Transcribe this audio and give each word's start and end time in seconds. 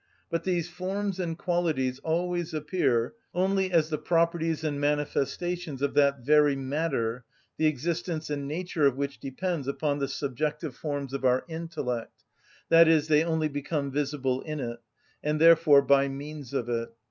But 0.31 0.45
these 0.45 0.67
forms 0.67 1.19
and 1.19 1.37
qualities 1.37 1.99
always 1.99 2.55
appear 2.55 3.13
only 3.35 3.71
as 3.71 3.91
the 3.91 3.99
properties 3.99 4.63
and 4.63 4.81
manifestations 4.81 5.79
of 5.83 5.93
that 5.93 6.21
very 6.21 6.55
matter 6.55 7.23
the 7.57 7.67
existence 7.67 8.31
and 8.31 8.47
nature 8.47 8.87
of 8.87 8.97
which 8.97 9.19
depends 9.19 9.67
upon 9.67 9.99
the 9.99 10.07
subjective 10.07 10.75
forms 10.75 11.13
of 11.13 11.23
our 11.23 11.45
intellect, 11.47 12.23
i.e., 12.71 12.97
they 13.07 13.23
only 13.23 13.47
become 13.47 13.91
visible 13.91 14.41
in 14.41 14.59
it, 14.59 14.79
and 15.23 15.39
therefore 15.39 15.83
by 15.83 16.07
means 16.07 16.51
of 16.51 16.67
it. 16.67 16.89